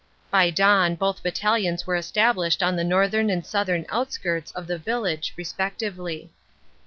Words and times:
By 0.31 0.49
dawn 0.49 0.95
both 0.95 1.21
battalions 1.21 1.85
were 1.85 1.95
established 1.95 2.63
on 2.63 2.75
the 2.75 2.83
northern 2.83 3.29
and 3.29 3.45
southern 3.45 3.85
outskirts 3.89 4.51
of 4.53 4.65
the 4.65 4.79
village 4.79 5.31
respectively. 5.37 6.31